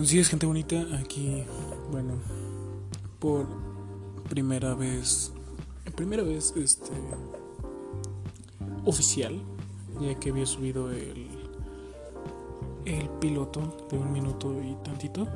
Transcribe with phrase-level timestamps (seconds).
[0.00, 0.82] Buenos días, gente bonita.
[0.98, 1.44] Aquí,
[1.92, 2.14] bueno,
[3.18, 3.46] por
[4.30, 5.30] primera vez,
[5.94, 6.90] primera vez, este,
[8.86, 9.42] oficial,
[10.00, 11.28] ya que había subido el,
[12.86, 15.28] el piloto de un minuto y tantito.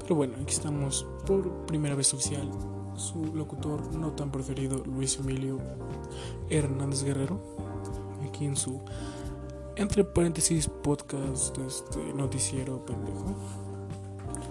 [0.00, 2.50] Pero bueno, aquí estamos por primera vez oficial.
[2.96, 5.60] Su locutor no tan preferido, Luis Emilio
[6.50, 7.40] Hernández Guerrero,
[8.28, 8.80] aquí en su
[9.78, 13.36] entre paréntesis podcast, este noticiero pendejo.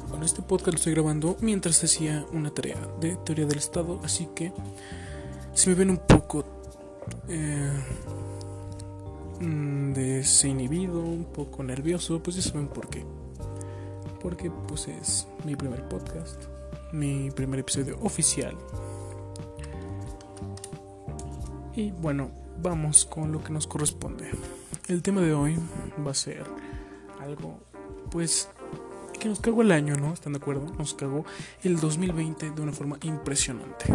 [0.08, 4.30] Bueno, este podcast lo estoy grabando mientras hacía una tarea de teoría del Estado, así
[4.34, 4.54] que
[5.54, 6.46] si me ven un poco
[7.28, 7.74] eh,
[9.42, 13.06] mm, desinhibido, un poco nervioso, pues ya saben por qué.
[14.22, 16.46] Porque pues es mi primer podcast,
[16.94, 18.56] mi primer episodio oficial.
[21.76, 22.32] Y bueno,
[22.62, 24.32] vamos con lo que nos corresponde.
[24.88, 25.60] El tema de hoy
[26.06, 26.46] va a ser
[27.20, 27.60] algo,
[28.10, 28.48] pues,
[29.20, 30.14] que nos cagó el año, ¿no?
[30.14, 30.66] ¿Están de acuerdo?
[30.78, 31.26] Nos cagó
[31.62, 33.86] el 2020 de una forma impresionante.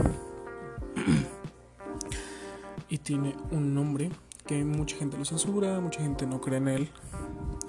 [2.91, 4.11] y tiene un nombre
[4.47, 6.91] que mucha gente lo censura, mucha gente no cree en él.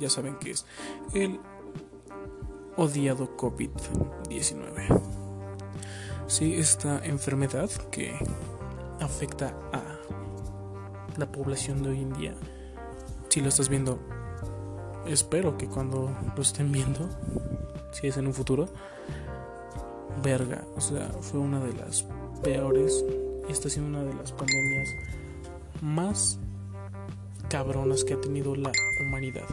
[0.02, 0.66] Ya saben que es
[1.14, 1.40] el
[2.76, 5.02] odiado COVID-19.
[6.28, 8.20] Sí, esta enfermedad que
[9.00, 9.98] afecta a
[11.18, 12.36] la población de hoy en día
[13.34, 13.98] si lo estás viendo,
[15.08, 17.10] espero que cuando lo estén viendo,
[17.92, 18.70] si es en un futuro,
[20.22, 22.06] verga, o sea, fue una de las
[22.44, 23.04] peores
[23.50, 24.88] y está siendo una de las pandemias
[25.82, 26.38] más
[27.50, 29.48] cabronas que ha tenido la humanidad.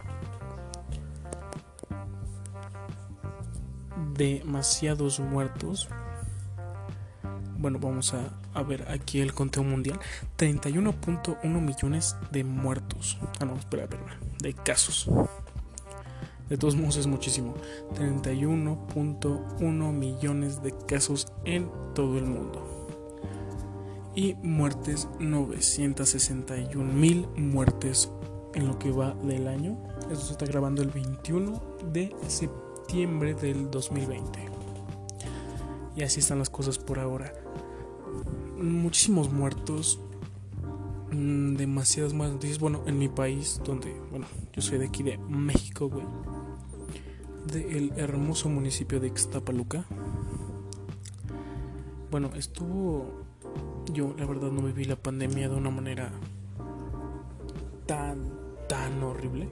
[4.12, 5.88] Demasiados muertos.
[7.56, 9.98] Bueno, vamos a a ver aquí el conteo mundial,
[10.38, 13.18] 31.1 millones de muertos.
[13.40, 15.10] Ah, no, espera, espera, de casos.
[16.48, 17.54] De todos modos es muchísimo.
[17.94, 22.66] 31.1 millones de casos en todo el mundo.
[24.14, 28.10] Y muertes, 961 mil muertes
[28.54, 29.78] en lo que va del año.
[30.10, 34.48] Esto se está grabando el 21 de septiembre del 2020.
[35.96, 37.32] Y así están las cosas por ahora
[38.62, 40.00] muchísimos muertos,
[41.12, 42.58] mm, demasiadas más noticias.
[42.58, 46.06] Bueno, en mi país, donde, bueno, yo soy de aquí de México, güey,
[47.46, 49.84] del hermoso municipio de Ixtapaluca.
[52.10, 53.24] Bueno, estuvo.
[53.92, 56.12] Yo, la verdad, no viví la pandemia de una manera
[57.86, 58.32] tan,
[58.68, 59.48] tan horrible.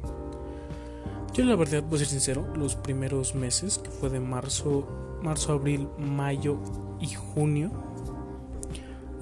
[1.34, 4.86] Yo, la verdad, voy a ser sincero, los primeros meses, que fue de marzo,
[5.22, 6.58] marzo, abril, mayo
[7.00, 7.70] y junio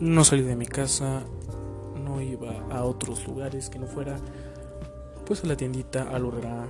[0.00, 1.22] no salí de mi casa,
[2.04, 4.16] no iba a otros lugares que no fuera
[5.26, 6.68] pues a la tiendita, al horrera,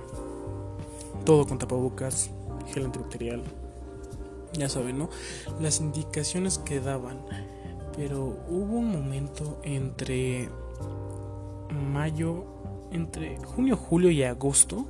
[1.25, 2.31] todo con tapabocas,
[2.73, 3.43] gel antibacterial.
[4.53, 5.09] Ya saben, ¿no?
[5.59, 7.19] Las indicaciones que daban.
[7.95, 10.49] Pero hubo un momento entre
[11.91, 12.45] mayo,
[12.91, 14.85] entre junio, julio y agosto,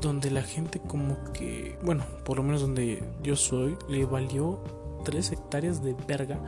[0.00, 4.60] donde la gente como que, bueno, por lo menos donde yo soy, le valió
[5.02, 6.38] 3 hectáreas de verga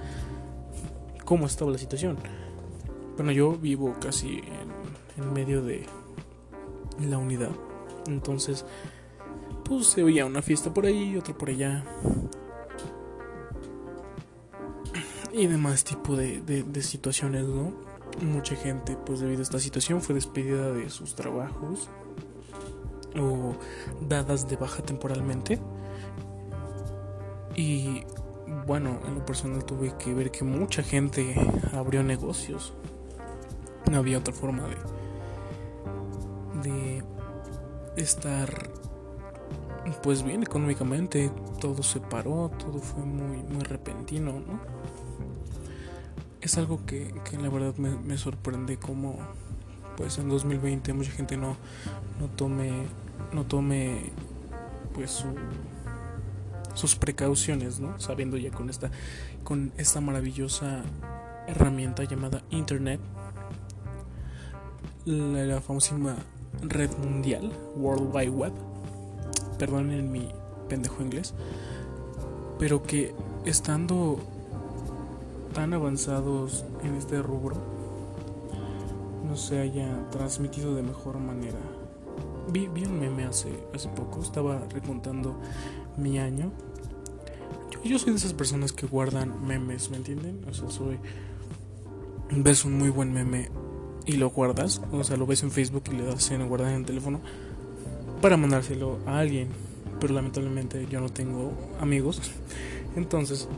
[1.24, 2.18] cómo estaba la situación.
[3.16, 4.42] Bueno, yo vivo casi
[5.16, 5.86] en, medio de
[7.00, 7.52] la unidad.
[8.06, 8.64] Entonces,
[9.64, 11.84] pues se oía una fiesta por ahí, otra por allá.
[15.32, 17.72] Y demás tipo de, de, situaciones, ¿no?
[18.20, 21.88] Mucha gente, pues debido a esta situación, fue despedida de sus trabajos
[23.18, 23.54] o
[24.06, 25.58] dadas de baja temporalmente.
[27.56, 28.02] Y
[28.66, 31.34] bueno, en lo personal tuve que ver que mucha gente
[31.72, 32.72] abrió negocios.
[33.90, 34.62] No había otra forma
[36.62, 37.04] de, de
[37.96, 38.70] estar
[40.02, 41.30] pues bien económicamente.
[41.60, 44.60] Todo se paró, todo fue muy, muy repentino, ¿no?
[46.40, 49.16] Es algo que, que la verdad me, me, sorprende como
[49.96, 51.56] pues en 2020 mucha gente no,
[52.18, 52.86] no tome
[53.32, 54.10] no tome
[54.92, 55.28] pues su
[56.74, 57.98] sus precauciones, ¿no?
[58.00, 58.90] Sabiendo ya con esta,
[59.44, 60.82] con esta maravillosa
[61.46, 63.00] herramienta llamada Internet,
[65.04, 66.16] la, la famosísima
[66.62, 68.52] red mundial, World Wide Web,
[69.58, 70.28] perdonen mi
[70.68, 71.34] pendejo inglés,
[72.58, 73.14] pero que
[73.44, 74.18] estando
[75.52, 77.56] tan avanzados en este rubro,
[79.28, 81.58] no se haya transmitido de mejor manera.
[82.50, 85.36] Vi, vi un meme hace, hace poco, estaba recontando
[85.96, 86.50] mi año.
[87.84, 90.40] Yo, soy de esas personas que guardan memes, ¿me entienden?
[90.48, 90.98] O sea, soy.
[92.30, 93.50] Ves un muy buen meme
[94.06, 94.80] y lo guardas.
[94.92, 97.20] O sea, lo ves en Facebook y le das en guardar en el teléfono.
[98.20, 99.48] para mandárselo a alguien.
[100.00, 102.20] Pero lamentablemente yo no tengo amigos.
[102.96, 103.48] Entonces,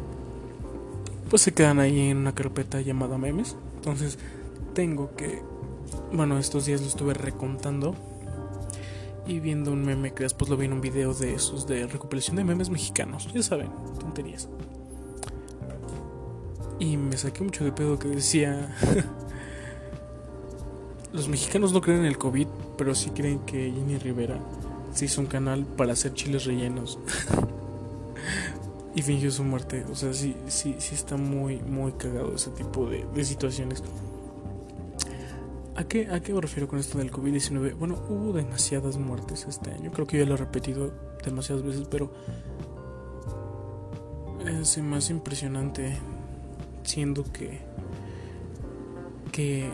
[1.29, 3.57] pues se quedan ahí en una carpeta llamada memes.
[3.77, 4.19] Entonces,
[4.73, 5.43] tengo que,
[6.13, 7.95] bueno, estos días lo estuve recontando
[9.27, 12.37] y viendo un meme que después lo vi en un video de esos de recuperación
[12.37, 13.29] de memes mexicanos.
[13.33, 14.49] Ya saben, tonterías.
[16.79, 18.75] Y me saqué mucho de pedo que decía...
[21.13, 24.41] Los mexicanos no creen en el COVID, pero sí creen que Jenny Rivera
[24.93, 26.99] se hizo un canal para hacer chiles rellenos.
[28.97, 29.85] y fingió su muerte.
[29.93, 33.85] O sea, sí, sí, sí está muy, muy cagado ese tipo de situaciones.
[35.77, 37.77] ¿A qué, ¿A qué me refiero con esto del COVID-19?
[37.77, 39.91] Bueno, hubo demasiadas muertes este año.
[39.93, 40.93] Creo que ya lo he repetido
[41.25, 42.13] demasiadas veces, pero
[44.47, 45.99] es más impresionante
[46.85, 47.61] siendo que
[49.33, 49.69] que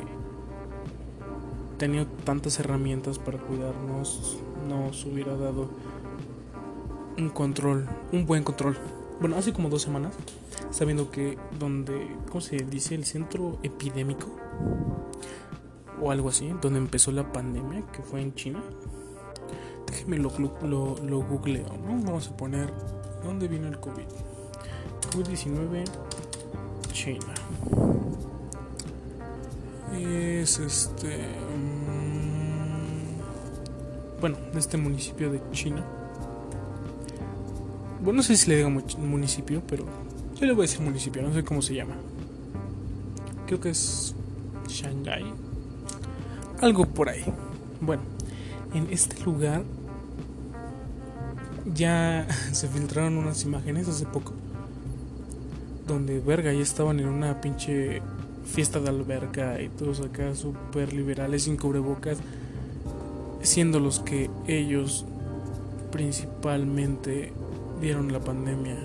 [1.76, 5.68] tenido tantas herramientas para cuidarnos nos hubiera dado
[7.18, 8.78] un control, un buen control.
[9.20, 10.14] Bueno, hace como dos semanas,
[10.70, 12.94] sabiendo que donde, ¿cómo se dice?
[12.94, 14.28] El centro epidémico
[16.00, 18.62] o algo así, donde empezó la pandemia, que fue en China.
[19.86, 20.32] Déjenme lo,
[20.62, 21.66] lo, lo googleo.
[21.86, 22.72] Vamos a poner,
[23.24, 24.04] ¿dónde vino el COVID?
[25.12, 25.84] COVID-19,
[26.92, 27.34] China.
[29.98, 31.18] Es este...
[31.56, 32.20] Mm,
[34.20, 35.84] bueno, este municipio de China.
[38.02, 39.84] Bueno, no sé si le digo municipio, pero
[40.38, 41.96] yo le voy a decir municipio, no sé cómo se llama.
[43.46, 44.14] Creo que es
[44.68, 45.24] Shanghai.
[46.60, 47.24] Algo por ahí.
[47.80, 48.02] Bueno,
[48.74, 49.62] en este lugar
[51.74, 54.34] ya se filtraron unas imágenes hace poco.
[55.86, 58.02] Donde verga ya estaban en una pinche
[58.44, 62.18] fiesta de alberca y todos acá super liberales sin cubrebocas.
[63.42, 65.06] Siendo los que ellos
[65.90, 67.32] principalmente
[67.80, 68.76] dieron la pandemia.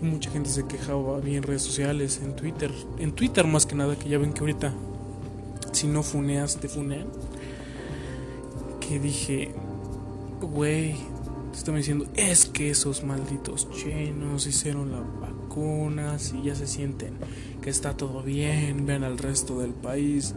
[0.00, 2.70] Y mucha gente se quejaba bien en redes sociales, en Twitter.
[2.98, 4.72] En Twitter más que nada, que ya ven que ahorita
[5.72, 7.06] si no funeas, te funean.
[8.80, 9.52] Que dije,
[10.40, 10.94] güey,
[11.52, 17.14] te están diciendo, es que esos malditos chinos hicieron las vacunas y ya se sienten
[17.60, 20.34] que está todo bien, vean al resto del país,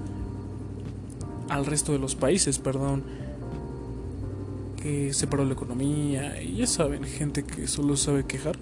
[1.50, 3.04] al resto de los países, perdón,
[4.82, 8.58] que se paró la economía y ya saben, gente que solo sabe quejar.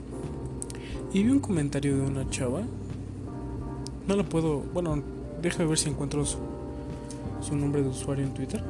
[1.13, 2.62] Y vi un comentario de una chava,
[4.07, 5.01] no lo puedo, bueno,
[5.41, 6.38] déjame ver si encuentro su
[7.41, 8.63] su nombre de usuario en Twitter.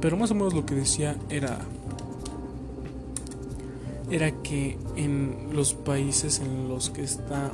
[0.00, 1.58] Pero más o menos lo que decía era
[4.10, 7.50] era que en los países en los que está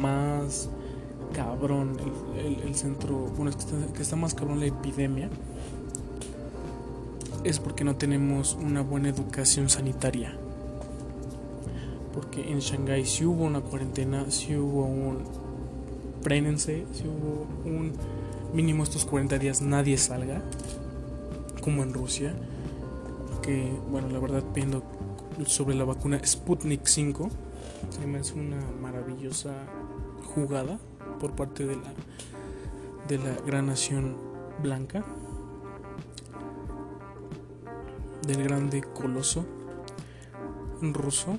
[0.00, 0.68] más
[1.32, 1.96] cabrón
[2.36, 3.56] el, centro, bueno, es
[3.94, 5.28] que está, más cabrón la epidemia,
[7.44, 10.36] es porque no tenemos una buena educación sanitaria.
[12.14, 15.18] Porque en Shanghái si hubo una cuarentena, si hubo un,
[16.26, 17.92] frénense, si hubo un
[18.52, 20.42] mínimo estos 40 días nadie salga,
[21.62, 22.34] como en Rusia,
[23.42, 24.82] que bueno, la verdad viendo
[25.46, 27.30] sobre la vacuna Sputnik 5,
[27.90, 29.54] se una maravillosa
[30.34, 30.80] jugada
[31.20, 31.94] por parte de la
[33.06, 34.16] de la gran nación
[34.60, 35.04] blanca
[38.26, 39.46] del grande coloso
[40.82, 41.38] ruso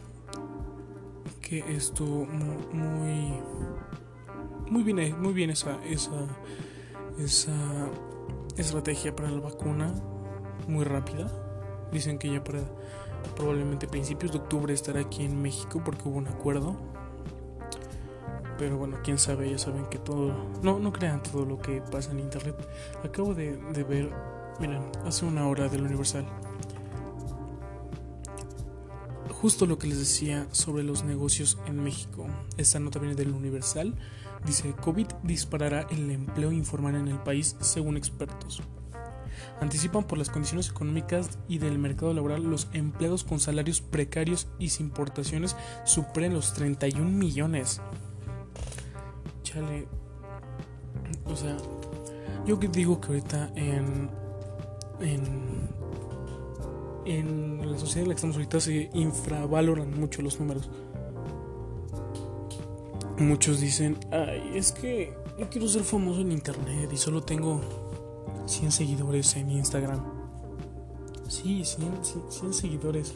[1.42, 3.34] que estuvo muy
[4.84, 6.28] bien, muy bien esa, esa,
[7.18, 7.54] esa
[8.58, 9.94] estrategia para la vacuna,
[10.68, 11.32] muy rápida.
[11.92, 12.62] Dicen que ya para
[13.36, 16.76] probablemente principios de octubre estará aquí en México porque hubo un acuerdo.
[18.58, 20.34] Pero bueno, quién sabe, ya saben que todo...
[20.64, 22.56] No, no crean todo lo que pasa en internet.
[23.04, 24.12] Acabo de, de ver,
[24.60, 26.26] miren, hace una hora del Universal.
[29.30, 32.26] Justo lo que les decía sobre los negocios en México.
[32.58, 33.94] Esta nota viene del Universal
[34.46, 38.62] Dice, COVID disparará el empleo informal en el país según expertos.
[39.60, 44.70] Anticipan por las condiciones económicas y del mercado laboral los empleados con salarios precarios y
[44.70, 47.82] sin importaciones superen los 31 millones.
[49.44, 49.88] Chale.
[51.26, 51.58] O sea,
[52.46, 54.10] yo digo que ahorita en,
[55.02, 55.70] en,
[57.06, 60.70] en la sociedad en la que estamos ahorita se infravaloran mucho los números.
[63.20, 67.62] Muchos dicen, ay, es que yo quiero ser famoso en internet y solo tengo
[68.46, 70.04] 100 seguidores en Instagram.
[71.28, 73.14] Sí, 100, seguidores.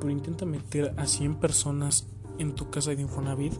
[0.00, 3.54] Pero intenta meter a 100 personas en tu casa de Infonavit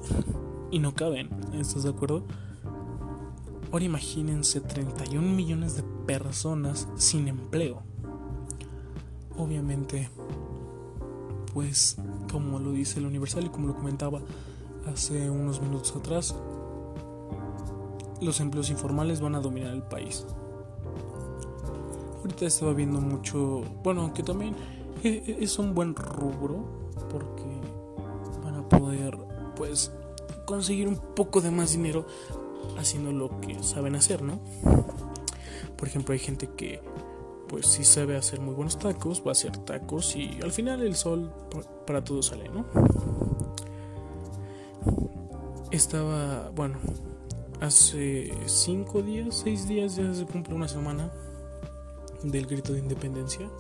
[0.73, 1.31] y no caben.
[1.55, 2.25] ¿Estás de acuerdo?
[3.71, 7.83] Ahora imagínense 31 millones de personas sin empleo.
[9.37, 10.11] Obviamente,
[11.53, 11.97] pues
[12.31, 14.21] como lo dice el Universal y como lo comentaba
[14.93, 16.35] hace unos minutos atrás,
[18.21, 20.27] los empleos informales van a dominar el país.
[22.19, 24.55] Ahorita estaba viendo mucho, bueno, que también
[25.03, 26.65] e, e, es un buen rubro
[27.11, 27.61] porque
[28.43, 29.19] van a poder
[29.57, 29.93] pues
[30.47, 32.07] conseguir un poco de más dinero
[32.79, 34.41] haciendo lo que saben hacer, ¿no?
[35.77, 36.81] Por ejemplo, hay gente que
[37.49, 40.97] pues si sabe hacer muy buenos tacos, va a hacer tacos y al final el
[40.97, 41.33] sol
[41.87, 42.65] para todos sale, ¿no?
[45.75, 46.77] Estaba, bueno,
[47.61, 51.11] hace cinco días, seis días ya se cumple una semana
[52.23, 53.51] del grito de independencia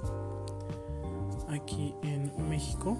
[1.48, 2.96] aquí en México.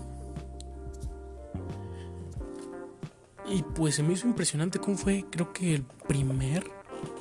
[3.46, 6.64] Y pues se me hizo impresionante cómo fue, creo que el primer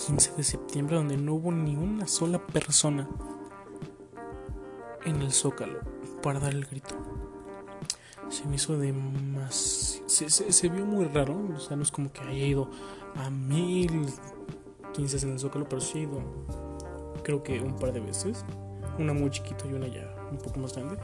[0.08, 3.08] 15 de septiembre donde no hubo ni una sola persona
[5.06, 5.82] en el zócalo
[6.24, 6.96] para dar el grito.
[8.30, 8.92] Se me hizo de
[10.14, 12.70] Se, vio muy raro, o sea, no es como que haya ido
[13.16, 14.08] a mil
[14.94, 16.22] 15 en el zócalo, pero sí he ido
[17.24, 18.46] creo que un par de veces.
[19.00, 20.98] Una muy chiquita y una ya un poco más grande.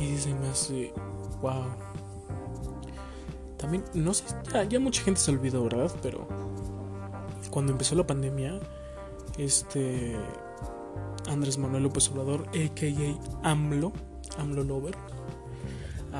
[0.00, 0.92] Y se me hace...
[1.40, 1.64] wow
[3.56, 4.24] también, no sé,
[4.68, 5.90] ya, mucha gente se olvidó, ¿verdad?
[6.02, 6.26] Pero
[7.50, 8.60] cuando empezó la pandemia,
[9.38, 10.14] este
[11.28, 13.50] Andrés Manuel López Obrador, a.k.a.
[13.50, 13.92] AMLO,
[14.38, 14.94] AMLO Lover,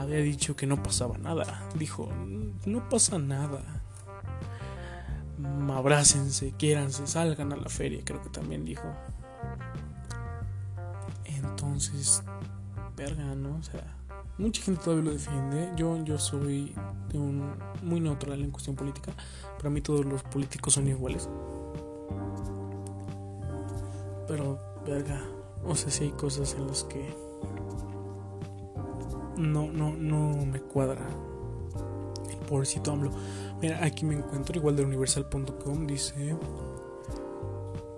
[0.02, 1.68] había dicho que no pasaba nada.
[1.74, 2.08] Dijo,
[2.66, 3.82] no pasa nada.
[5.70, 8.88] Abrácense, quiéranse, salgan a la feria, creo que también dijo.
[11.24, 12.22] Entonces,
[12.96, 13.56] verga, ¿no?
[13.56, 13.96] O sea,
[14.38, 15.72] Mucha gente todavía lo defiende.
[15.76, 16.74] Yo, yo soy
[17.10, 19.12] de un, muy neutral en cuestión política.
[19.56, 21.28] Para mí todos los políticos son iguales.
[24.28, 25.22] Pero, verga,
[25.64, 27.16] o sea, si hay cosas en las que
[29.36, 31.06] no, no, no me cuadra.
[32.30, 33.10] El pobrecito AMLO.
[33.60, 35.86] Mira, aquí me encuentro igual de universal.com.
[35.86, 36.36] Dice: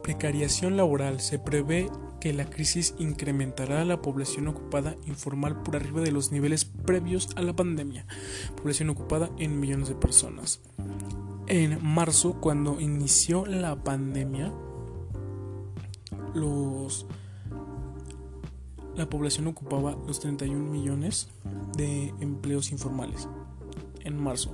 [0.02, 1.20] Precariación laboral.
[1.20, 1.88] Se prevé
[2.20, 7.42] que la crisis incrementará la población ocupada informal por arriba de los niveles previos a
[7.42, 8.06] la pandemia,
[8.56, 10.60] población ocupada en millones de personas.
[11.46, 14.52] En marzo, cuando inició la pandemia,
[16.34, 17.06] los
[18.98, 21.28] la población ocupaba los 31 millones
[21.76, 23.28] de empleos informales.
[24.02, 24.50] En marzo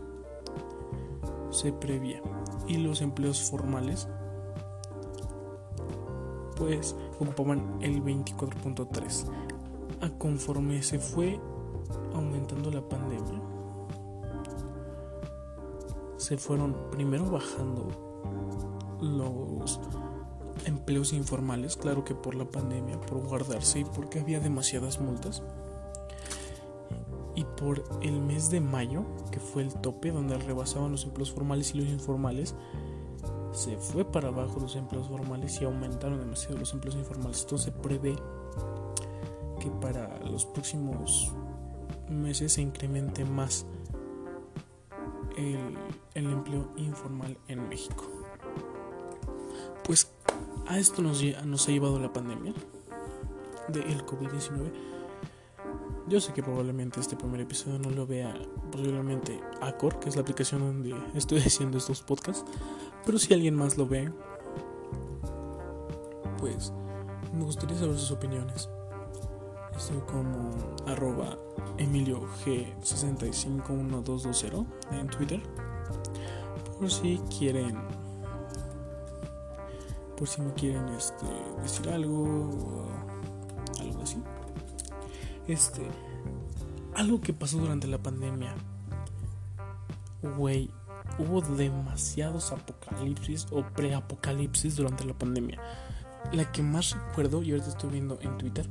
[1.50, 2.20] se prevía
[2.68, 4.06] y los empleos formales
[6.56, 9.30] pues ocupaban el 24.3.
[10.02, 11.40] A conforme se fue
[12.12, 13.40] aumentando la pandemia,
[16.18, 17.88] se fueron primero bajando
[19.00, 19.80] los
[20.66, 25.42] empleos informales, claro que por la pandemia, por guardarse y porque había demasiadas multas.
[27.36, 31.74] Y por el mes de mayo, que fue el tope donde rebasaban los empleos formales
[31.74, 32.54] y los informales,
[33.52, 37.42] se fue para abajo los empleos formales y aumentaron demasiado los empleos informales.
[37.42, 38.16] Entonces se prevé
[39.60, 41.32] que para los próximos
[42.08, 43.66] meses se incremente más
[45.36, 45.76] el,
[46.14, 48.04] empleo informal en México.
[49.84, 50.10] Pues
[50.66, 52.54] a esto nos, nos ha llevado la pandemia
[53.68, 54.72] del COVID-19.
[56.06, 58.34] Yo sé que probablemente este primer episodio no lo vea
[58.70, 62.44] posiblemente Acor, que es la aplicación donde estoy haciendo estos podcasts.
[63.06, 64.12] Pero si alguien más lo ve,
[66.38, 66.74] pues
[67.32, 68.68] me gustaría saber sus opiniones.
[69.76, 70.50] Estoy como
[70.86, 71.38] arroba
[71.78, 75.40] Emilio G651220 en Twitter.
[76.78, 78.03] Por si quieren.
[80.16, 81.26] Por si me quieren este,
[81.62, 82.86] decir algo.
[83.80, 84.22] Algo así.
[85.48, 85.82] Este.
[86.94, 88.54] Algo que pasó durante la pandemia.
[90.36, 90.70] Güey
[91.18, 95.60] hubo demasiados apocalipsis o preapocalipsis durante la pandemia.
[96.32, 98.66] La que más recuerdo, y ahorita estoy viendo en Twitter,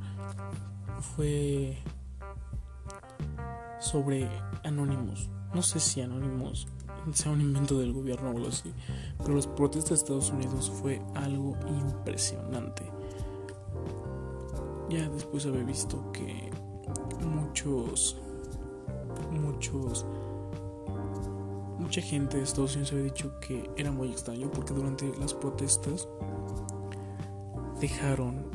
[1.14, 1.78] fue
[3.80, 4.28] sobre
[4.64, 5.30] Anonymous.
[5.54, 6.66] No sé si Anonymous
[7.12, 8.72] sea un invento del gobierno o algo así,
[9.18, 12.82] pero las protestas de Estados Unidos fue algo impresionante.
[14.88, 16.50] Ya después había visto que
[17.24, 18.16] muchos,
[19.30, 20.04] muchos
[21.78, 26.08] mucha gente de Estados Unidos había dicho que era muy extraño porque durante las protestas
[27.80, 28.46] dejaron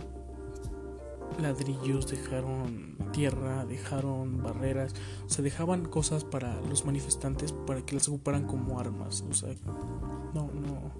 [1.39, 4.93] ladrillos, dejaron tierra, dejaron barreras,
[5.25, 9.53] o sea, dejaban cosas para los manifestantes para que las ocuparan como armas, o sea,
[10.33, 10.91] no, no,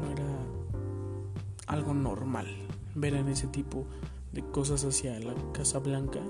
[0.00, 0.26] no era
[1.66, 2.46] algo normal
[2.94, 3.86] ver en ese tipo
[4.32, 6.20] de cosas hacia la Casa Blanca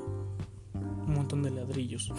[1.07, 2.13] un montón de ladrillos.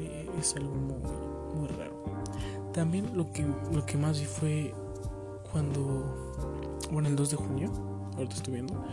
[0.00, 2.04] Eh, es algo muy, muy raro.
[2.72, 4.74] También lo que, lo que más vi fue
[5.50, 6.01] cuando,
[6.92, 7.72] bueno, el 2 de junio,
[8.16, 8.84] ahorita estoy viendo,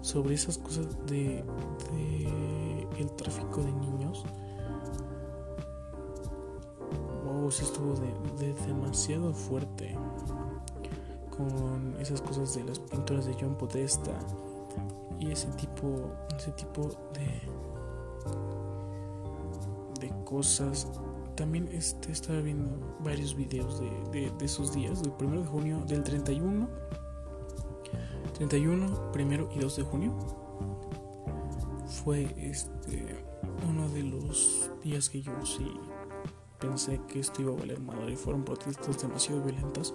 [0.00, 1.44] sobre esas cosas de,
[1.92, 4.24] de el tráfico de niños.
[7.24, 9.96] Wow, sí estuvo de, demasiado fuerte
[11.36, 14.12] con esas cosas de las pinturas de John Podesta
[15.20, 17.42] y ese tipo ese tipo de
[20.00, 20.88] de cosas
[21.36, 26.02] también este, estaba viendo varios videos de, de, esos días del 1 de junio del
[26.02, 26.68] 31
[28.36, 30.14] 31 primero y 2 de junio.
[32.04, 33.24] Fue este
[33.68, 35.66] uno de los días que yo sí
[36.58, 38.16] pensé que esto iba a valer madre.
[38.16, 39.94] Fueron protestas demasiado violentas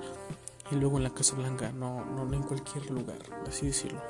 [0.72, 4.02] y luego en la Casa Blanca no, no en cualquier lugar así decirlo.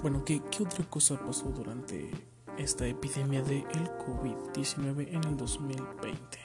[0.00, 2.10] Bueno, ¿qué, otra cosa pasó durante
[2.58, 6.43] esta epidemia de el COVID-19 en el 2020?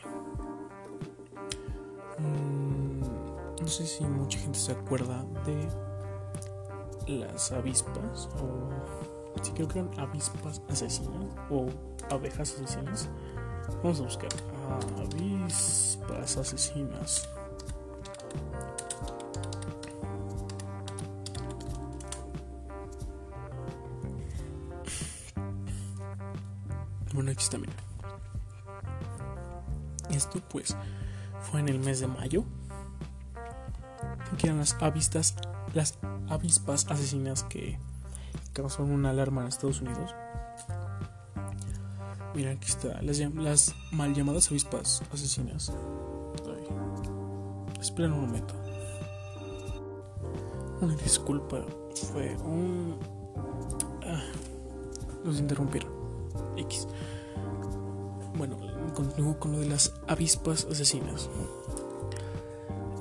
[3.69, 9.99] No sé si mucha gente se acuerda de las avispas o si creo que eran
[9.99, 11.67] avispas asesinas o
[12.09, 13.09] abejas asesinas.
[13.83, 14.31] Vamos a buscar
[14.97, 17.29] avispas asesinas.
[27.13, 27.73] Bueno, aquí está, mira.
[30.09, 30.75] Esto pues
[31.43, 32.43] fue en el mes de mayo.
[34.39, 35.35] Que eran las avistas,
[35.75, 37.77] las avispas asesinas que
[38.53, 40.15] causaron una alarma en Estados Unidos.
[42.33, 43.01] Mira, aquí está.
[43.01, 45.73] Las, las mal llamadas avispas asesinas.
[47.81, 48.53] Esperen un momento.
[50.81, 51.65] Una disculpa.
[52.11, 52.97] Fue un.
[54.05, 54.23] Ah,
[55.25, 55.91] los interrumpieron.
[56.55, 56.87] X.
[58.37, 58.57] Bueno,
[58.93, 61.29] continúo con lo de las avispas asesinas.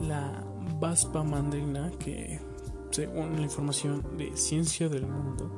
[0.01, 0.45] La
[0.81, 2.41] Vaspa mandrina, que
[2.91, 5.51] según la información de Ciencia del Mundo,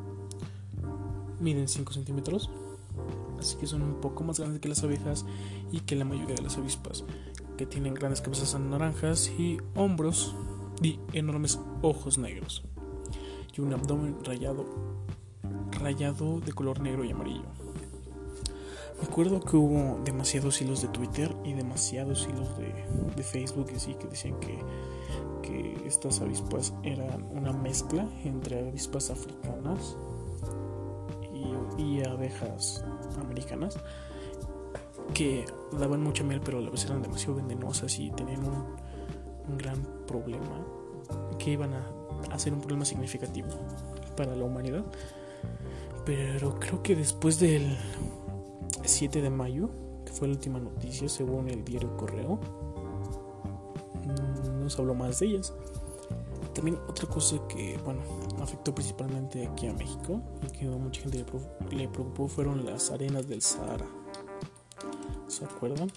[1.40, 2.50] miden 5 centímetros.
[3.38, 5.26] Así que son un poco más grandes que las abejas
[5.72, 7.04] y que la mayoría de las avispas,
[7.56, 10.34] que tienen grandes cabezas naranjas y hombros
[10.82, 12.62] y enormes ojos negros.
[13.56, 14.64] Y un abdomen rayado,
[15.72, 17.69] rayado de color negro y amarillo.
[19.00, 24.40] Recuerdo que hubo demasiados hilos de Twitter y demasiados hilos de, Facebook así que decían
[24.40, 24.58] que,
[25.42, 29.96] que estas avispas eran una mezcla entre avispas africanas
[31.78, 32.84] y, abejas
[33.20, 33.78] americanas
[35.14, 35.44] que
[35.78, 38.64] daban mucha miel pero a la vez eran demasiado venenosas y tenían un,
[39.48, 40.64] un gran problema
[41.38, 41.86] que iban a
[42.32, 43.48] hacer un problema significativo
[44.16, 44.84] para la humanidad.
[46.04, 47.76] Pero creo que después del
[48.88, 49.70] 7 de mayo,
[50.04, 52.40] que fue la última noticia según el diario Correo,
[54.04, 55.52] mm, nos habló más de ellas.
[56.54, 58.00] También otra cosa que, bueno,
[58.42, 61.24] afectó principalmente aquí a México y que a mucha gente
[61.70, 63.86] le preocupó fueron las arenas del Sahara.
[65.28, 65.90] ¿Se acuerdan?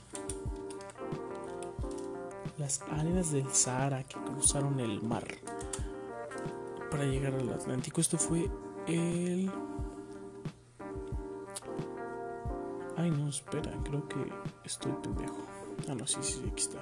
[2.57, 5.25] Las arenas del Sahara que cruzaron el mar
[6.91, 7.99] para llegar al Atlántico.
[7.99, 8.47] Esto fue
[8.87, 9.51] el
[13.03, 14.15] Ay, no, espera, creo que
[14.63, 15.35] estoy pendejo.
[15.89, 16.79] Ah, no, sí, sí, aquí está.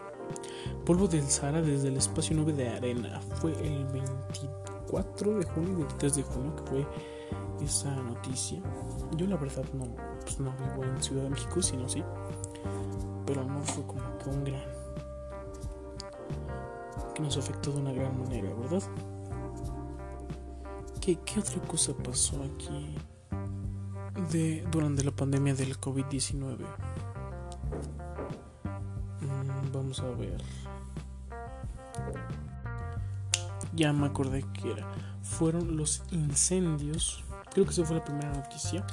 [0.86, 3.20] Polvo del Sahara desde el espacio 9 de arena.
[3.40, 6.88] Fue el 24 de junio y 23 de junio que fue
[7.66, 8.62] esa noticia.
[9.18, 9.88] Yo la verdad no,
[10.22, 12.04] pues no vivo en Ciudad de México, sino sí.
[13.26, 14.62] Pero no fue como que un gran...
[17.16, 18.84] que nos afectó de una gran manera, ¿verdad?
[21.02, 22.96] ¿Qué, qué otra cosa pasó aquí?
[24.32, 26.58] De, durante la pandemia del COVID-19.
[29.22, 30.42] Mm, vamos a ver.
[33.74, 34.92] Ya me acordé que era.
[35.22, 37.24] Fueron los incendios.
[37.54, 38.86] Creo que esa fue la primera noticia.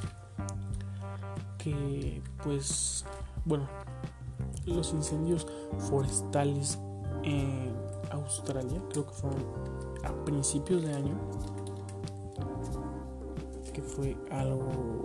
[1.59, 3.05] Que pues,
[3.45, 3.69] bueno,
[4.67, 5.47] los incendios
[5.89, 6.79] forestales
[7.25, 7.75] en
[8.13, 9.45] Australia, creo que fueron
[10.05, 11.19] a principios de año
[13.99, 14.98] fue algo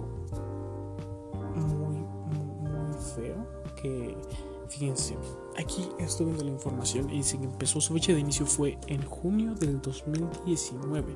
[4.69, 5.15] Fíjense,
[5.57, 9.03] aquí estoy viendo la información y dice que empezó su fecha de inicio fue en
[9.05, 11.13] junio del 2019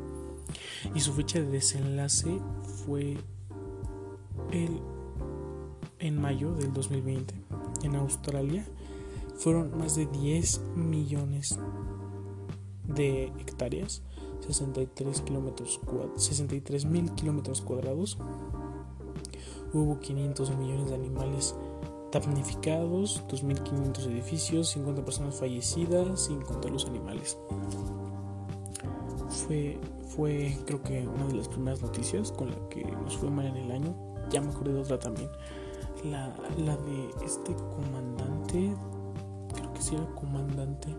[0.94, 2.40] y su fecha de desenlace
[2.86, 3.18] fue
[4.52, 4.80] el
[6.00, 7.34] en mayo del 2020
[7.84, 8.64] en Australia
[9.38, 11.60] fueron más de 10 millones
[12.88, 14.02] de hectáreas,
[14.48, 15.80] 63 kilómetros
[16.16, 18.18] 63 mil kilómetros cuadrados.
[19.74, 21.56] Hubo 500 millones de animales
[22.12, 27.38] damnificados, 2.500 edificios, 50 personas fallecidas, sin contar los animales.
[29.30, 29.80] Fue,
[30.16, 33.58] fue creo que una de las primeras noticias con la que nos fue mal en
[33.58, 33.96] el año.
[34.30, 35.30] Ya me acordé de otra también.
[36.04, 38.74] La, la de este comandante,
[39.54, 40.96] creo que sí era comandante,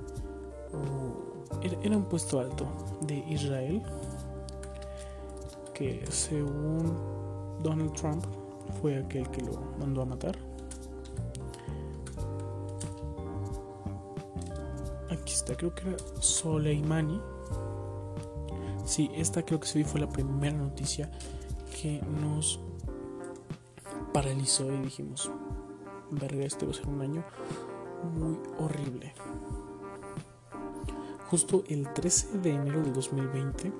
[1.82, 2.66] era un puesto alto
[3.02, 3.82] de Israel,
[5.72, 6.96] que según
[7.62, 8.24] Donald Trump
[8.80, 10.47] fue aquel que lo mandó a matar.
[15.56, 17.20] Creo que era Soleimani.
[18.84, 21.10] Sí, esta creo que sí fue la primera noticia
[21.80, 22.60] que nos
[24.12, 25.30] paralizó y dijimos,
[26.10, 27.24] verga, este va a ser un año
[28.14, 29.12] muy horrible.
[31.28, 33.72] Justo el 13 de enero de 2020,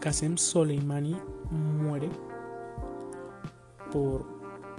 [0.00, 1.16] Qasem Soleimani
[1.50, 2.10] muere
[3.92, 4.26] por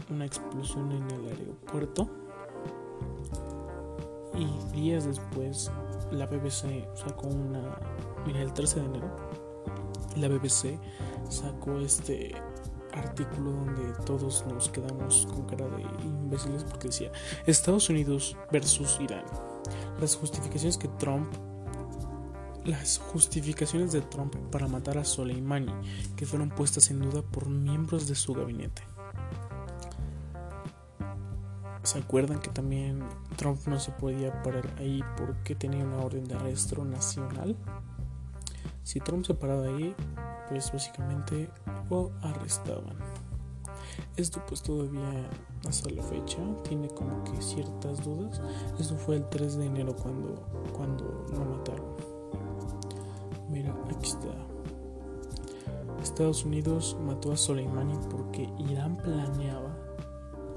[0.09, 2.22] una explosión en el aeropuerto
[4.43, 5.71] y días después
[6.11, 7.77] la BBC sacó una
[8.25, 9.15] mira el 13 de enero
[10.17, 10.79] la BBC
[11.29, 12.35] sacó este
[12.93, 17.11] artículo donde todos nos quedamos con cara de imbéciles porque decía
[17.47, 19.25] Estados Unidos versus Irán
[19.99, 21.27] las justificaciones que Trump
[22.65, 25.73] las justificaciones de Trump para matar a Soleimani
[26.15, 28.83] que fueron puestas en duda por miembros de su gabinete
[31.83, 33.03] ¿Se acuerdan que también
[33.35, 37.57] Trump no se podía parar ahí porque tenía una orden de arresto nacional?
[38.83, 39.93] Si Trump se paraba ahí,
[40.47, 41.49] pues básicamente
[41.89, 42.95] lo arrestaban.
[44.15, 45.29] Esto pues todavía
[45.67, 48.41] hasta la fecha tiene como que ciertas dudas.
[48.79, 50.35] Esto fue el 3 de enero cuando,
[50.71, 51.85] cuando lo mataron.
[53.49, 54.29] Mira, aquí está.
[56.01, 59.77] Estados Unidos mató a Soleimani porque Irán planeaba...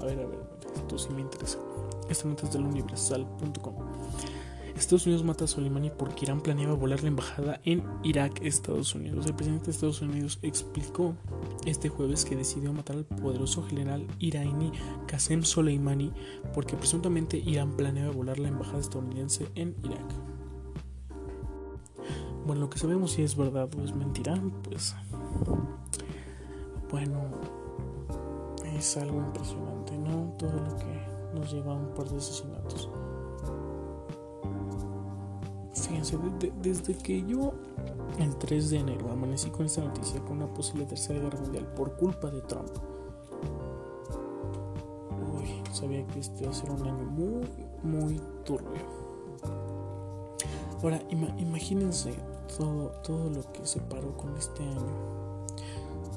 [0.01, 0.46] A ver, a ver,
[0.77, 1.59] esto sí me interesa.
[2.09, 3.75] Esta nota es del universal.com.
[4.77, 9.25] Estados Unidos mata a Soleimani porque Irán planeaba volar la embajada en Irak, Estados Unidos.
[9.25, 11.15] El presidente de Estados Unidos explicó
[11.65, 14.71] este jueves que decidió matar al poderoso general iraní
[15.07, 16.13] Qasem Soleimani
[16.53, 20.05] porque presuntamente Irán planeaba volar la embajada estadounidense en Irak.
[22.45, 24.95] Bueno, lo que sabemos si es verdad o es mentira, pues
[26.91, 27.19] bueno,
[28.77, 30.33] es algo impresionante, ¿no?
[30.37, 32.89] Todo lo que nos lleva a un par de asesinatos.
[35.73, 36.17] Fíjense,
[36.61, 37.53] desde que yo
[38.19, 41.95] el 3 de enero amanecí con esta noticia con una posible tercera guerra mundial por
[41.95, 42.69] culpa de Trump.
[45.33, 47.47] Uy, sabía que este iba a ser un año muy,
[47.83, 49.07] muy turbio.
[50.83, 52.13] Ahora, imagínense
[52.57, 55.45] todo, todo lo que se paró con este año.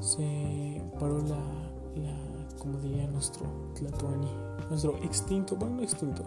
[0.00, 1.38] Se paró la,
[1.94, 2.29] la
[2.60, 4.30] como diría nuestro Tlatuani,
[4.68, 6.22] nuestro extinto, bueno, no extinto,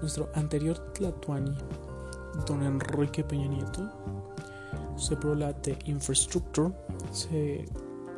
[0.00, 1.56] nuestro anterior Tlatuani,
[2.46, 3.90] don Enrique Peña Nieto,
[4.96, 6.72] se paró la de infrastructure,
[7.10, 7.64] se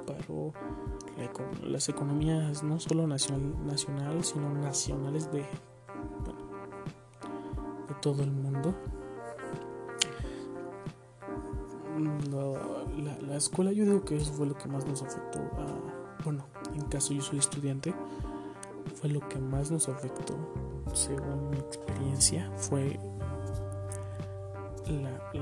[0.06, 0.52] paró
[1.62, 5.44] las economías no solo nacional, nacional sino nacionales de,
[6.24, 6.40] bueno,
[7.88, 8.74] de todo el mundo.
[12.98, 15.66] La, la, escuela, yo digo que eso fue lo que más nos afectó a,
[16.24, 17.94] bueno, en caso yo soy estudiante,
[18.94, 20.34] fue lo que más nos afectó,
[20.92, 22.98] según mi experiencia, fue
[24.86, 25.32] la,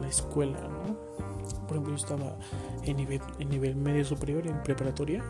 [0.00, 0.96] la, escuela, ¿no?
[1.66, 2.36] Por ejemplo, yo estaba
[2.82, 5.22] en nivel, en nivel medio superior, en preparatoria,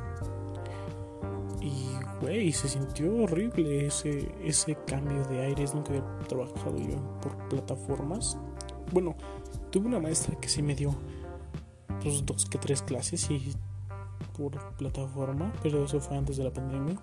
[1.63, 5.75] y, güey, se sintió horrible ese, ese cambio de aires.
[5.75, 8.37] Nunca había trabajado yo por plataformas.
[8.91, 9.15] Bueno,
[9.71, 10.93] tuve una maestra que sí me dio
[12.03, 13.55] pues, dos que tres clases y
[14.33, 16.97] por plataforma, pero eso fue antes de la pandemia.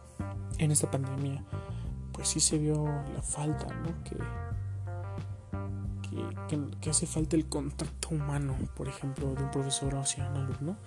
[0.57, 1.43] En esta pandemia,
[2.11, 4.03] pues sí se vio la falta, ¿no?
[4.03, 4.17] Que,
[6.81, 10.77] que, hace falta el contacto humano, por ejemplo, de un profesor hacia un alumno.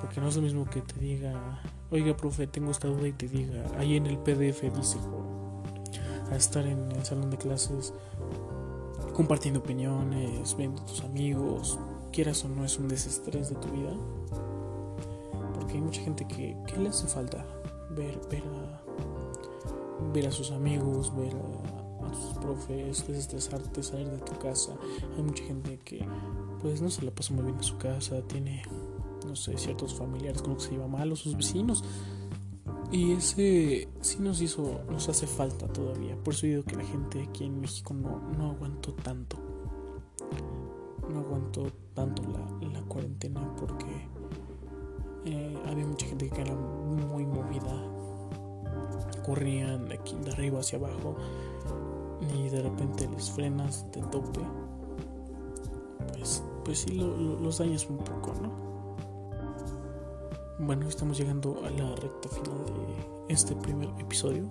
[0.00, 3.28] Porque no es lo mismo que te diga, oiga, profe, tengo esta duda y te
[3.28, 4.98] diga, ahí en el PDF dice,
[6.30, 7.94] a estar en el salón de clases
[9.14, 11.78] compartiendo opiniones, viendo a tus amigos,
[12.12, 13.92] quieras o no es un desestrés de tu vida
[15.76, 17.44] hay mucha gente que, le hace falta
[17.90, 18.18] ver,
[20.12, 24.74] ver, a, sus amigos, ver a, sus profes, desestresarte, salir de tu casa.
[25.16, 26.06] Hay mucha gente que
[26.62, 28.62] pues no se la pasa muy bien en su casa, tiene,
[29.26, 31.84] no sé, ciertos familiares con los que se lleva mal o sus vecinos.
[32.90, 36.16] Y ese sí nos hizo, nos hace falta todavía.
[36.16, 39.36] Por eso digo que la gente aquí en México no, no aguantó tanto.
[41.10, 44.08] No aguantó tanto la, la cuarentena porque
[45.26, 47.74] eh, había mucha gente que era muy movida.
[49.24, 51.16] Corrían de aquí de arriba hacia abajo
[52.34, 54.40] y de repente les frenas de tope.
[56.12, 58.66] Pues, pues sí los dañas un poco, ¿no?
[60.58, 64.44] Bueno, estamos llegando a la recta final de este primer episodio.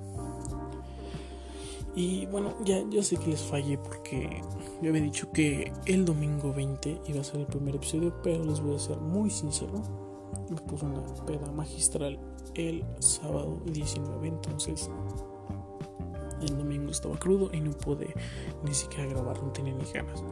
[1.95, 4.41] Y bueno, ya, ya sé que les fallé porque
[4.81, 8.59] yo había dicho que el domingo 20 iba a ser el primer episodio, pero les
[8.59, 10.04] voy a ser muy sincero.
[10.49, 12.19] Me puse una peda magistral
[12.53, 14.89] el sábado 19, entonces
[16.41, 18.13] el domingo estaba crudo y no pude
[18.63, 20.23] ni siquiera grabar, no tenía ni ganas.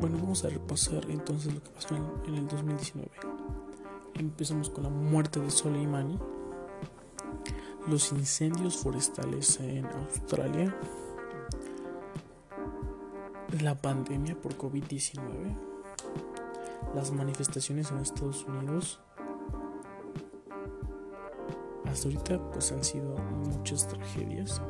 [0.00, 3.10] Bueno, vamos a repasar entonces lo que pasó en, el 2019.
[4.14, 6.18] Empezamos con la muerte de Soleimani,
[7.86, 10.74] los incendios forestales en Australia,
[13.60, 15.54] la pandemia por COVID-19,
[16.94, 19.00] las manifestaciones en Estados Unidos.
[21.86, 24.60] Hasta ahorita pues han sido muchas tragedias,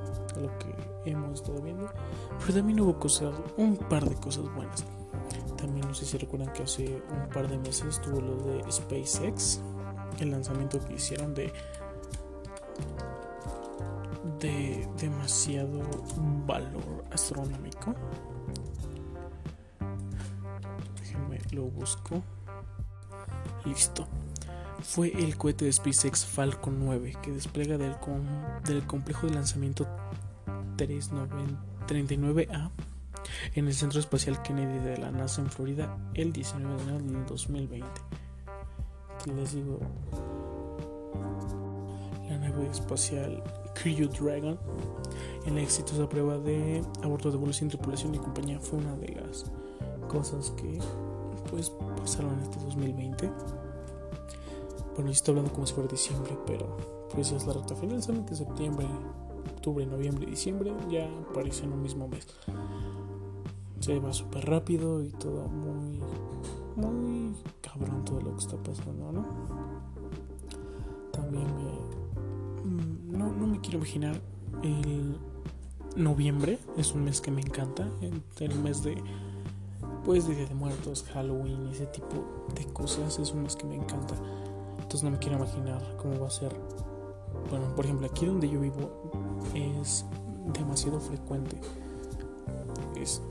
[0.41, 1.91] lo que hemos estado viendo,
[2.39, 4.85] pero también hubo cosas, un par de cosas buenas.
[5.57, 9.61] También no sé si recuerdan que hace un par de meses estuvo lo de SpaceX,
[10.19, 11.53] el lanzamiento que hicieron de
[14.41, 15.83] de demasiado
[16.47, 17.95] valor astronómico.
[21.53, 22.23] Lo busco.
[23.65, 24.07] Listo.
[24.83, 27.95] Fue el cohete de SpaceX Falcon 9 que despliega del,
[28.65, 29.87] del complejo de lanzamiento
[30.79, 32.71] 39A
[33.55, 37.27] en el Centro Espacial Kennedy de la NASA en Florida el 19 de enero del
[37.27, 37.87] 2020.
[39.15, 39.79] Aquí les digo,
[42.29, 43.43] la nave espacial
[43.75, 44.59] Crew Dragon
[45.45, 49.09] en la exitosa prueba de aborto de vuelo sin tripulación y compañía fue una de
[49.09, 49.45] las
[50.09, 50.79] cosas que
[51.51, 53.31] pues pasaron este 2020.
[54.95, 56.77] Bueno, yo estoy hablando como si fuera diciembre, pero
[57.15, 58.87] pues es la recta final, saben que septiembre,
[59.55, 62.27] octubre, noviembre diciembre ya aparecen en un mismo mes
[63.81, 65.99] se va súper rápido y todo muy,
[66.77, 69.27] muy cabrón todo lo que está pasando, ¿no?
[71.11, 74.21] También me, mm, no, no me quiero imaginar
[74.63, 75.17] el
[75.97, 77.89] noviembre, es un mes que me encanta,
[78.39, 79.03] el mes de
[80.05, 83.67] pues de Día de Muertos, Halloween y ese tipo de cosas es un mes que
[83.67, 84.15] me encanta.
[84.77, 86.55] Entonces no me quiero imaginar cómo va a ser.
[87.51, 88.91] Bueno, por ejemplo, aquí donde yo vivo
[89.55, 90.05] es
[90.53, 91.61] demasiado frecuente.
[92.97, 93.23] Es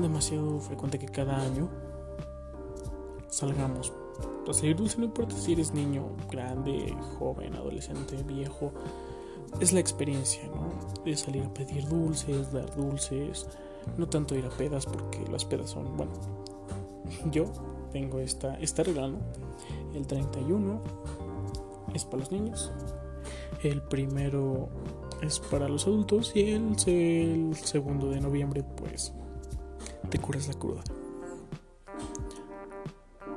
[0.00, 1.68] demasiado frecuente que cada año
[3.28, 3.92] salgamos
[4.48, 8.72] a salir dulce, no importa si eres niño, grande, joven, adolescente, viejo.
[9.60, 11.04] Es la experiencia, ¿no?
[11.04, 13.46] De salir a pedir dulces, dar dulces.
[13.96, 16.12] No tanto ir a pedas, porque las pedas son, bueno,
[17.30, 17.44] yo
[17.92, 19.18] tengo esta, esta regla, ¿no?
[19.94, 20.80] El 31
[21.94, 22.70] es para los niños.
[23.62, 24.68] El primero
[25.20, 29.12] es para los adultos y el, segundo de noviembre, pues
[30.08, 30.82] te curas la cruda.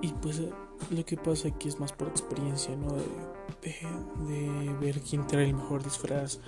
[0.02, 0.42] Y pues
[0.90, 2.94] lo que pasa aquí es más por experiencia, ¿no?
[2.94, 6.40] De, ver quién trae el mejor disfraz,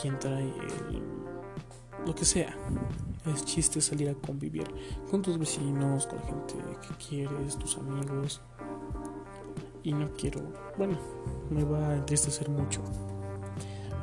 [0.00, 1.02] quién trae el,
[2.08, 2.56] lo que sea.
[3.26, 4.66] Es chiste salir a convivir
[5.10, 8.40] con tus vecinos, con la gente que quieres, tus amigos.
[9.82, 10.40] Y no quiero,
[10.78, 10.98] bueno,
[11.50, 12.80] me va a entristecer mucho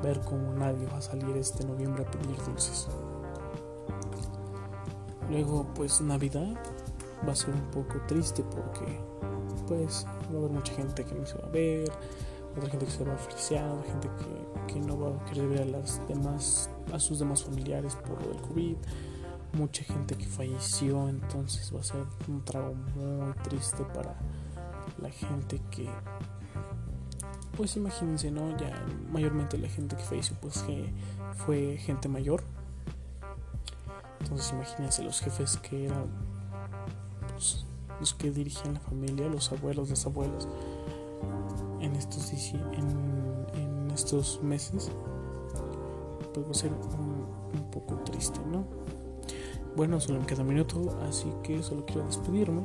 [0.03, 2.87] ver cómo nadie va a salir este noviembre a pedir dulces.
[5.29, 6.55] Luego pues Navidad
[7.27, 8.99] va a ser un poco triste porque
[9.67, 11.91] pues va a haber mucha gente que no se va a ver,
[12.57, 14.09] otra gente que se va a otra gente
[14.67, 18.21] que, que, no va a querer ver a las demás, a sus demás familiares por
[18.21, 18.77] lo del COVID,
[19.53, 24.15] mucha gente que falleció, entonces va a ser un trago muy triste para
[25.01, 25.89] la gente que
[27.55, 28.57] pues imagínense, ¿no?
[28.57, 30.91] Ya mayormente la gente que falleció pues que
[31.45, 32.43] fue gente mayor.
[34.19, 36.09] Entonces imagínense los jefes que eran
[37.31, 37.65] pues,
[37.99, 40.47] los que dirigían la familia, los abuelos, los abuelos,
[41.85, 44.91] en estos, en, estos meses,
[46.33, 48.65] pues va a ser un, poco triste, ¿no?
[49.75, 52.61] Bueno, solo me queda un minuto, así que solo quiero despedirme.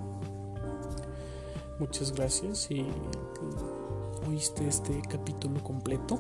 [1.79, 2.87] Muchas gracias y
[4.29, 6.19] oíste este capítulo completo.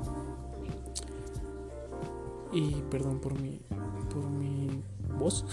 [2.52, 3.60] Y perdón por mi
[4.12, 4.82] por mi
[5.18, 5.44] voz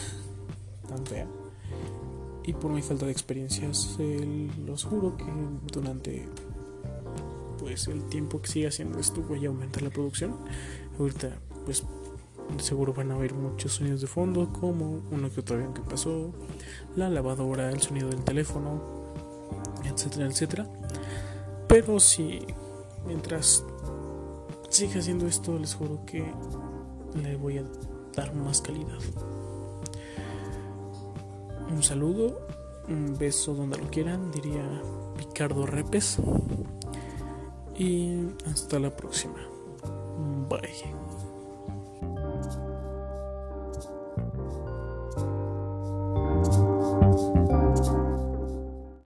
[0.88, 1.28] tan fea.
[2.44, 3.98] y por mi falta de experiencias
[4.66, 5.26] los juro que
[5.72, 6.28] durante
[7.68, 10.38] pues el tiempo que siga haciendo esto voy a aumentar la producción.
[10.98, 11.84] Ahorita pues
[12.62, 16.32] seguro van a oír muchos sonidos de fondo como uno que otro avión que pasó
[16.96, 18.82] la lavadora el sonido del teléfono
[19.84, 20.66] etcétera etcétera.
[21.68, 22.40] Pero si
[23.06, 23.66] mientras
[24.70, 26.24] siga haciendo esto les juro que
[27.22, 27.66] le voy a
[28.16, 28.98] dar más calidad.
[31.70, 32.48] Un saludo,
[32.88, 34.64] un beso donde lo quieran, diría
[35.18, 36.18] Ricardo Repes.
[37.78, 39.40] Y hasta la próxima.
[40.50, 41.17] Bye.